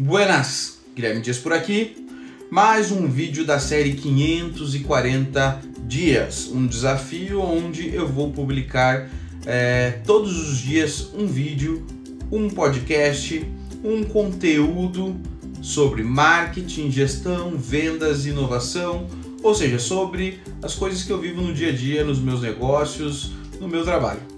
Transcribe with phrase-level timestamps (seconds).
[0.00, 2.06] Buenas, Guilherme Dias por aqui.
[2.52, 9.10] Mais um vídeo da série 540 dias, um desafio onde eu vou publicar
[9.44, 11.84] é, todos os dias um vídeo,
[12.30, 13.44] um podcast,
[13.82, 15.16] um conteúdo
[15.60, 19.08] sobre marketing, gestão, vendas, inovação,
[19.42, 23.32] ou seja, sobre as coisas que eu vivo no dia a dia, nos meus negócios,
[23.60, 24.37] no meu trabalho.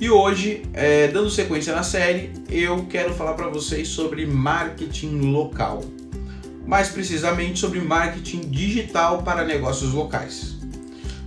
[0.00, 5.84] E hoje, é, dando sequência na série, eu quero falar para vocês sobre marketing local.
[6.66, 10.56] Mais precisamente sobre marketing digital para negócios locais.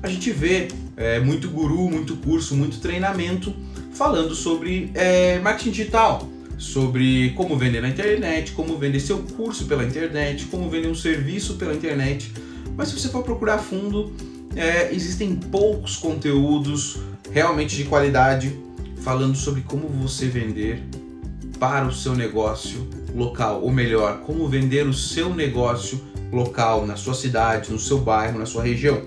[0.04, 0.68] A gente vê
[0.98, 3.56] é, muito guru, muito curso, muito treinamento
[3.94, 9.84] falando sobre é, marketing digital, sobre como vender na internet, como vender seu curso pela
[9.84, 12.32] internet, como vender um serviço pela internet.
[12.76, 14.14] Mas se você for procurar fundo,
[14.56, 17.00] é, existem poucos conteúdos
[17.32, 18.58] realmente de qualidade
[19.02, 20.84] falando sobre como você vender
[21.60, 27.14] para o seu negócio local, ou melhor, como vender o seu negócio local na sua
[27.14, 29.02] cidade, no seu bairro, na sua região.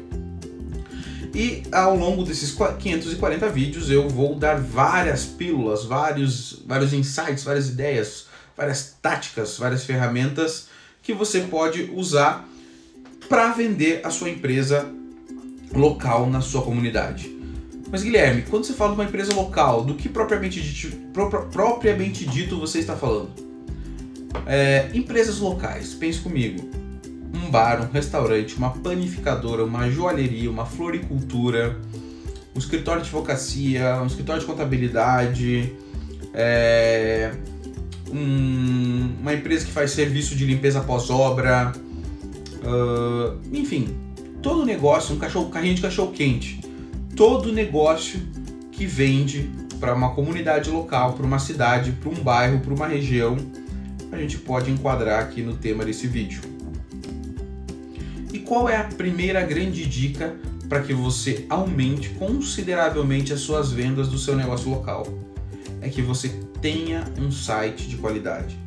[1.34, 7.68] E ao longo desses 540 vídeos eu vou dar várias pílulas, vários, vários insights, várias
[7.68, 10.68] ideias, várias táticas, várias ferramentas
[11.02, 12.48] que você pode usar
[13.28, 14.90] para vender a sua empresa
[15.72, 17.39] local na sua comunidade.
[17.90, 20.96] Mas Guilherme, quando você fala de uma empresa local, do que propriamente dito,
[21.50, 23.30] propriamente dito você está falando?
[24.46, 26.80] É, empresas locais, pense comigo
[27.34, 31.80] um bar, um restaurante, uma panificadora, uma joalheria, uma floricultura,
[32.54, 35.72] um escritório de advocacia, um escritório de contabilidade,
[36.34, 37.32] é,
[38.12, 41.72] um, uma empresa que faz serviço de limpeza pós-obra,
[42.62, 43.96] uh, enfim,
[44.42, 46.60] todo negócio, um cachorro, carrinho de cachorro quente,
[47.20, 48.18] todo negócio
[48.72, 53.36] que vende para uma comunidade local, para uma cidade, para um bairro, para uma região,
[54.10, 56.40] a gente pode enquadrar aqui no tema desse vídeo
[58.50, 60.34] qual é a primeira grande dica
[60.68, 65.06] para que você aumente consideravelmente as suas vendas do seu negócio local?
[65.80, 66.30] É que você
[66.60, 68.58] tenha um site de qualidade.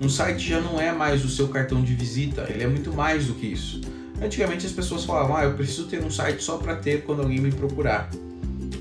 [0.00, 3.26] Um site já não é mais o seu cartão de visita, ele é muito mais
[3.26, 3.80] do que isso.
[4.22, 7.40] Antigamente as pessoas falavam: "Ah, eu preciso ter um site só para ter quando alguém
[7.40, 8.10] me procurar".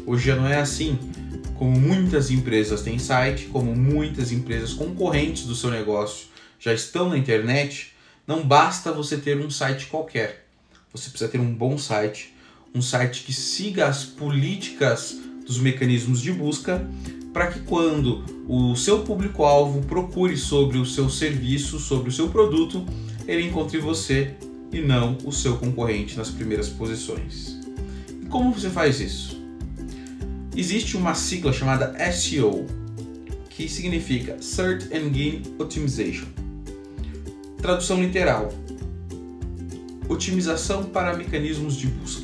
[0.05, 0.97] Hoje já não é assim.
[1.55, 6.27] Como muitas empresas têm site, como muitas empresas concorrentes do seu negócio
[6.59, 7.93] já estão na internet,
[8.25, 10.43] não basta você ter um site qualquer
[10.93, 12.35] você precisa ter um bom site,
[12.73, 16.87] um site que siga as políticas dos mecanismos de busca,
[17.33, 22.85] para que quando o seu público-alvo procure sobre o seu serviço, sobre o seu produto,
[23.27, 24.35] ele encontre você
[24.73, 27.59] e não o seu concorrente nas primeiras posições.
[28.21, 29.41] E como você faz isso?
[30.55, 32.65] Existe uma sigla chamada SEO,
[33.49, 36.27] que significa Search Engine Optimization.
[37.57, 38.51] Tradução literal:
[40.09, 42.23] otimização para mecanismos de busca.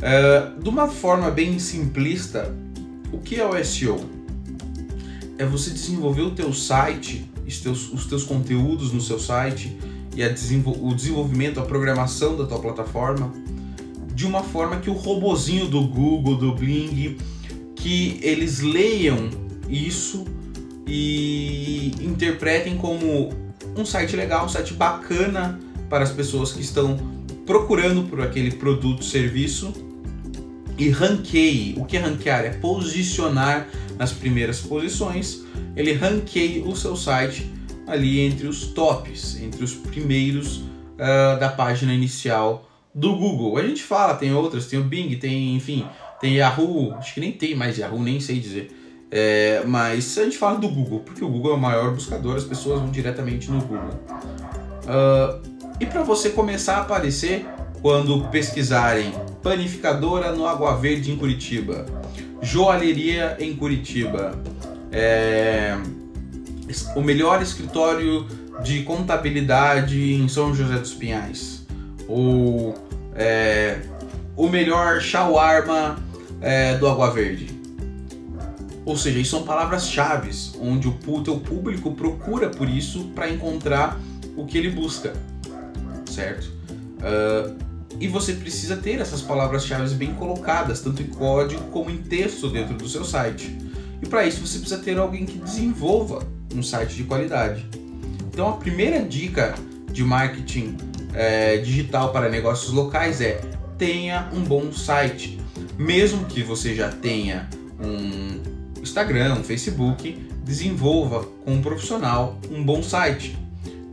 [0.00, 2.54] É, de uma forma bem simplista,
[3.12, 4.00] o que é o SEO?
[5.36, 9.76] É você desenvolver o teu site, os teus, os teus conteúdos no seu site
[10.16, 13.32] e o desenvolvimento, a programação da tua plataforma
[14.14, 17.16] de uma forma que o robozinho do Google, do Bing,
[17.74, 19.28] que eles leiam
[19.68, 20.24] isso
[20.86, 23.32] e interpretem como
[23.76, 25.58] um site legal, um site bacana
[25.90, 26.96] para as pessoas que estão
[27.44, 29.72] procurando por aquele produto, serviço
[30.78, 31.74] e ranqueie.
[31.76, 32.44] O que é ranquear?
[32.44, 35.42] É posicionar nas primeiras posições.
[35.76, 37.50] Ele ranqueie o seu site
[37.86, 43.58] ali entre os tops, entre os primeiros uh, da página inicial do Google.
[43.58, 45.86] A gente fala, tem outras, tem o Bing, tem, enfim,
[46.20, 48.74] tem Yahoo, acho que nem tem mais Yahoo, nem sei dizer.
[49.10, 52.44] É, mas a gente fala do Google, porque o Google é o maior buscador, as
[52.44, 54.00] pessoas vão diretamente no Google.
[54.84, 55.40] Uh,
[55.78, 57.46] e para você começar a aparecer
[57.82, 59.12] quando pesquisarem
[59.42, 61.84] panificadora no Água Verde em Curitiba,
[62.40, 64.40] joalheria em Curitiba,
[64.90, 65.76] é,
[66.94, 68.26] o melhor escritório
[68.62, 71.66] de contabilidade em São José dos Pinhais,
[72.08, 72.74] ou
[73.14, 73.80] é,
[74.36, 75.96] o melhor shawarma
[76.40, 77.48] é, do Água Verde.
[78.84, 80.30] Ou seja, isso são palavras-chave
[80.60, 83.98] onde o teu público procura por isso para encontrar
[84.36, 85.12] o que ele busca
[86.14, 86.46] certo?
[87.00, 87.56] Uh,
[88.00, 92.74] e você precisa ter essas palavras-chave bem colocadas, tanto em código como em texto dentro
[92.74, 93.56] do seu site.
[94.02, 97.66] E para isso você precisa ter alguém que desenvolva um site de qualidade.
[98.32, 99.54] Então a primeira dica
[99.92, 100.76] de marketing
[101.12, 103.40] é, digital para negócios locais é
[103.78, 105.38] tenha um bom site.
[105.78, 107.48] Mesmo que você já tenha
[107.80, 108.40] um
[108.80, 110.12] Instagram, um Facebook,
[110.44, 113.36] desenvolva com um profissional um bom site.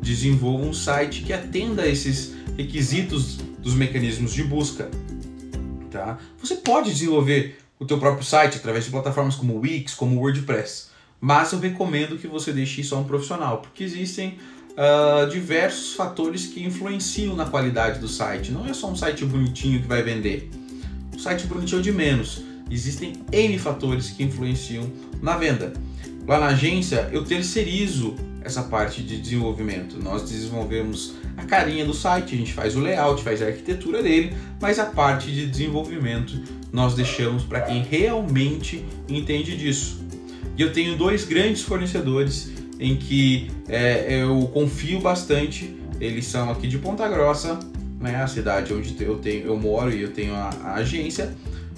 [0.01, 4.89] Desenvolva um site que atenda a esses requisitos dos mecanismos de busca.
[5.89, 6.17] Tá?
[6.39, 10.90] Você pode desenvolver o teu próprio site através de plataformas como Wix, como WordPress,
[11.21, 14.39] mas eu recomendo que você deixe isso a um profissional, porque existem
[14.71, 18.51] uh, diversos fatores que influenciam na qualidade do site.
[18.51, 20.49] Não é só um site bonitinho que vai vender.
[21.15, 22.41] O site bonitinho é de menos.
[22.71, 24.91] Existem N fatores que influenciam
[25.21, 25.73] na venda.
[26.27, 30.01] Lá na agência eu terceirizo essa parte de desenvolvimento.
[30.01, 34.35] Nós desenvolvemos a carinha do site, a gente faz o layout, faz a arquitetura dele,
[34.59, 36.41] mas a parte de desenvolvimento
[36.71, 40.00] nós deixamos para quem realmente entende disso.
[40.61, 45.75] E eu tenho dois grandes fornecedores em que é, eu confio bastante.
[45.99, 47.59] Eles são aqui de Ponta Grossa,
[47.99, 51.33] né, a cidade onde eu tenho, eu moro e eu tenho a, a agência.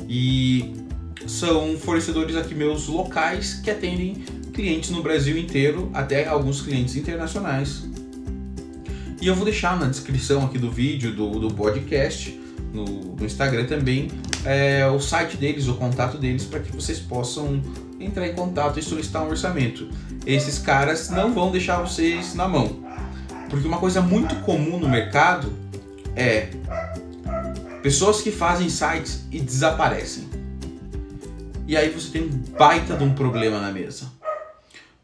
[0.09, 0.73] E
[1.25, 4.15] são fornecedores aqui meus locais que atendem
[4.53, 7.85] clientes no Brasil inteiro, até alguns clientes internacionais.
[9.21, 12.37] E eu vou deixar na descrição aqui do vídeo, do, do podcast,
[12.73, 14.09] no, no Instagram também,
[14.43, 17.61] é, o site deles, o contato deles, para que vocês possam
[18.05, 19.89] entrar em contato e solicitar um orçamento.
[20.25, 22.83] Esses caras não vão deixar vocês na mão.
[23.49, 25.53] Porque uma coisa muito comum no mercado
[26.15, 26.49] é
[27.81, 30.27] pessoas que fazem sites e desaparecem.
[31.67, 34.11] E aí você tem um baita de um problema na mesa.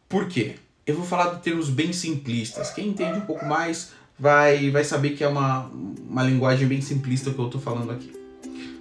[0.08, 0.56] Por quê?
[0.86, 2.72] Eu vou falar de termos bem simplistas.
[2.72, 5.70] Quem entende um pouco mais vai, vai saber que é uma,
[6.10, 8.12] uma linguagem bem simplista que eu estou falando aqui.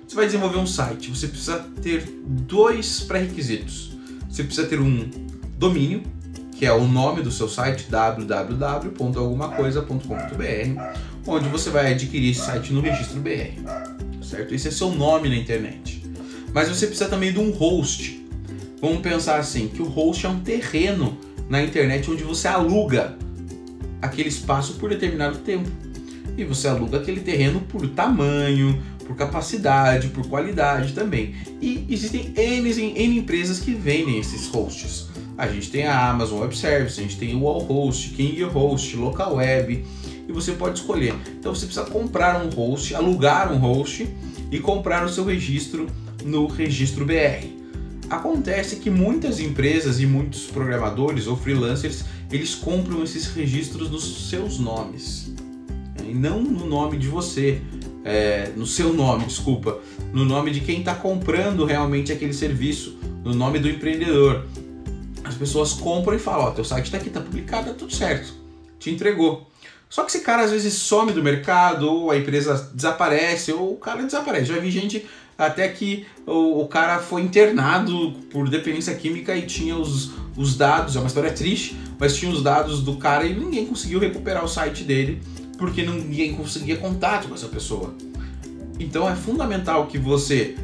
[0.07, 3.98] Você vai desenvolver um site, você precisa ter dois pré-requisitos.
[4.29, 5.09] Você precisa ter um
[5.57, 6.03] domínio,
[6.53, 10.83] que é o nome do seu site, www.algumacoisa.com.br,
[11.27, 13.61] onde você vai adquirir esse site no registro BR,
[14.23, 14.55] certo?
[14.55, 16.03] Esse é seu nome na internet.
[16.53, 18.23] Mas você precisa também de um host.
[18.81, 23.17] Vamos pensar assim, que o host é um terreno na internet onde você aluga
[24.01, 25.69] aquele espaço por determinado tempo.
[26.37, 31.35] E você aluga aquele terreno por tamanho, por capacidade, por qualidade também.
[31.63, 35.09] E existem N, N empresas que vendem esses hosts.
[35.39, 39.37] A gente tem a Amazon Web Service, a gente tem o Wallhost, King Host, Local
[39.37, 39.83] Web,
[40.29, 41.15] e você pode escolher.
[41.39, 44.07] Então você precisa comprar um host, alugar um host
[44.53, 45.87] e comprar o seu registro
[46.23, 47.49] no registro BR.
[48.11, 54.59] Acontece que muitas empresas e muitos programadores ou freelancers eles compram esses registros nos seus
[54.59, 55.33] nomes
[56.09, 57.61] e não no nome de você,
[58.05, 59.79] é, no seu nome, desculpa,
[60.13, 64.47] no nome de quem está comprando realmente aquele serviço, no nome do empreendedor.
[65.25, 68.33] As pessoas compram e falam: Ó, teu site está aqui, está publicado, tá tudo certo,
[68.79, 69.47] te entregou.
[69.89, 73.77] Só que esse cara às vezes some do mercado, ou a empresa desaparece, ou o
[73.77, 74.47] cara desaparece.
[74.47, 75.07] Já vi gente
[75.37, 80.97] até que o, o, cara foi internado por dependência química e tinha os, os dados,
[80.97, 84.49] é uma história triste, mas tinha os dados do cara e ninguém conseguiu recuperar o
[84.49, 85.23] site dele
[85.59, 87.95] porque ninguém conseguia contato com essa pessoa.
[88.81, 90.57] Então é fundamental que você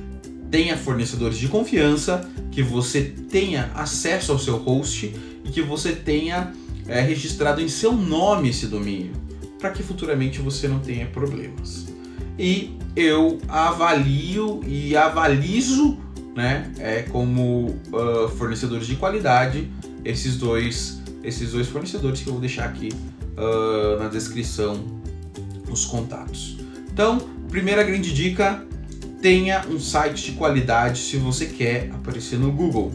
[0.51, 5.13] tenha fornecedores de confiança, que você tenha acesso ao seu host
[5.45, 6.53] e que você tenha
[6.87, 9.13] é, registrado em seu nome esse domínio,
[9.59, 11.93] para que futuramente você não tenha problemas
[12.39, 15.99] e eu avalio e avalizo
[16.35, 19.71] né, é, como uh, fornecedores de qualidade
[20.05, 22.89] esses dois, esses dois fornecedores que eu vou deixar aqui
[23.37, 24.85] uh, na descrição
[25.71, 26.57] os contatos.
[26.93, 28.65] Então, primeira grande dica,
[29.21, 32.93] tenha um site de qualidade se você quer aparecer no Google.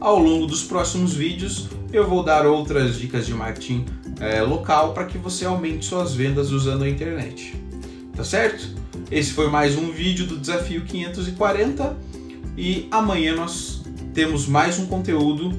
[0.00, 3.84] Ao longo dos próximos vídeos, eu vou dar outras dicas de marketing
[4.20, 7.54] é, local para que você aumente suas vendas usando a internet.
[8.14, 8.68] Tá certo?
[9.10, 11.96] Esse foi mais um vídeo do Desafio 540
[12.56, 15.56] e amanhã nós temos mais um conteúdo.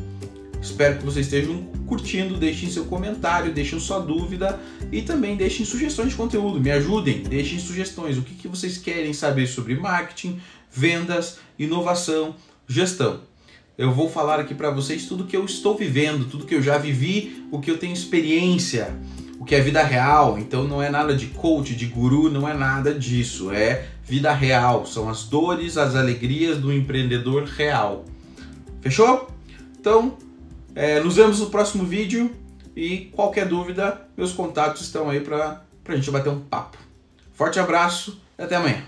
[0.62, 4.58] Espero que vocês estejam curtindo, deixem seu comentário, deixem sua dúvida
[4.92, 6.62] e também deixem sugestões de conteúdo.
[6.62, 8.18] Me ajudem, deixem sugestões.
[8.18, 10.40] O que, que vocês querem saber sobre marketing,
[10.72, 12.36] vendas, inovação,
[12.68, 13.22] gestão.
[13.78, 16.78] Eu vou falar aqui para vocês tudo que eu estou vivendo, tudo que eu já
[16.78, 18.96] vivi, o que eu tenho experiência
[19.40, 20.38] o que é vida real.
[20.38, 23.52] Então não é nada de coach, de guru, não é nada disso.
[23.52, 24.86] É vida real.
[24.86, 28.06] São as dores, as alegrias do empreendedor real.
[28.82, 29.30] Fechou?
[29.80, 30.18] Então,
[30.80, 32.34] é, nos vemos no próximo vídeo
[32.74, 36.78] e qualquer dúvida, meus contatos estão aí para a gente bater um papo.
[37.34, 38.82] Forte abraço e até amanhã.